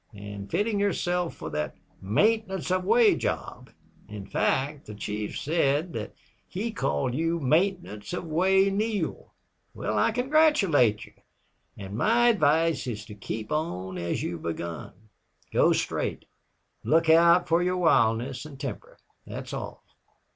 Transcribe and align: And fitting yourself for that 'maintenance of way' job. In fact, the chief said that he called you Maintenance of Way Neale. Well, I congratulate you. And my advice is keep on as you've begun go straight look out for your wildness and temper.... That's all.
And 0.15 0.49
fitting 0.49 0.79
yourself 0.79 1.35
for 1.35 1.51
that 1.51 1.75
'maintenance 2.01 2.71
of 2.71 2.83
way' 2.85 3.15
job. 3.15 3.69
In 4.09 4.25
fact, 4.25 4.87
the 4.87 4.95
chief 4.95 5.37
said 5.39 5.93
that 5.93 6.15
he 6.47 6.71
called 6.71 7.13
you 7.13 7.39
Maintenance 7.39 8.11
of 8.11 8.25
Way 8.25 8.71
Neale. 8.71 9.31
Well, 9.75 9.99
I 9.99 10.09
congratulate 10.09 11.05
you. 11.05 11.13
And 11.77 11.95
my 11.95 12.29
advice 12.29 12.87
is 12.87 13.05
keep 13.21 13.51
on 13.51 13.99
as 13.99 14.23
you've 14.23 14.41
begun 14.41 14.93
go 15.53 15.71
straight 15.71 16.25
look 16.83 17.07
out 17.07 17.47
for 17.47 17.61
your 17.61 17.77
wildness 17.77 18.43
and 18.43 18.59
temper.... 18.59 18.97
That's 19.27 19.53
all. 19.53 19.83